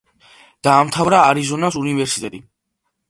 დაამთავრა 0.67 1.19
არიზონას 1.33 1.77
უნივერსიტეტი. 1.83 2.43